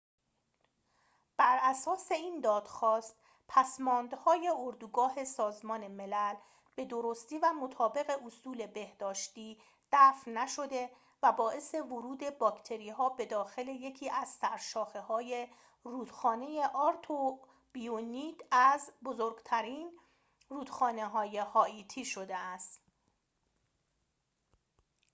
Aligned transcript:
براساس 1.37 2.11
این 2.11 2.41
دادخواست 2.41 3.15
پسماندهای 3.47 4.51
اردوگاه 4.57 5.23
سازمان 5.23 5.87
ملل 5.87 6.35
به 6.75 6.85
درستی 6.85 7.37
و 7.37 7.53
مطابق 7.61 8.19
اصول 8.25 8.65
بهداشتی 8.67 9.57
دفع 9.91 10.31
نشده 10.31 10.89
و 11.23 11.31
باعث 11.31 11.75
ورود 11.75 12.29
باکتری‌ها 12.37 13.09
به 13.09 13.25
داخل 13.25 13.67
یکی 13.67 14.09
از 14.09 14.29
سرشاخه‌های 14.29 15.47
رودخانه 15.83 16.67
آرتیبونیت 16.67 18.35
از 18.51 18.91
بزرگترین 19.03 19.99
رودخانه‌های 20.49 21.37
هائیتی 21.37 22.05
شده 22.05 22.35
است 22.37 22.79